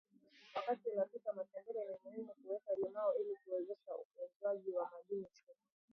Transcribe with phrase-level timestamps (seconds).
[0.55, 5.57] Wakati unapika matembele ni muhimu kuweka limao ili kuwezesha ufyonzwaji wa madini chuma